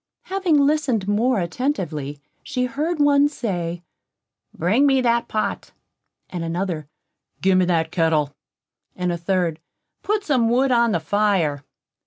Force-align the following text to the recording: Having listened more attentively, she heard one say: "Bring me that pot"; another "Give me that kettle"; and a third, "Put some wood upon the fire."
Having 0.23 0.57
listened 0.65 1.07
more 1.07 1.39
attentively, 1.39 2.19
she 2.41 2.65
heard 2.65 2.97
one 2.99 3.29
say: 3.29 3.83
"Bring 4.51 4.87
me 4.87 4.99
that 4.99 5.27
pot"; 5.27 5.73
another 6.31 6.87
"Give 7.39 7.55
me 7.59 7.65
that 7.65 7.91
kettle"; 7.91 8.33
and 8.95 9.11
a 9.11 9.17
third, 9.19 9.59
"Put 10.01 10.23
some 10.23 10.49
wood 10.49 10.71
upon 10.71 10.93
the 10.93 10.99
fire." 10.99 11.63